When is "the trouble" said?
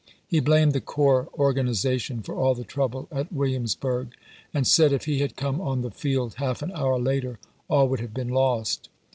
2.55-3.07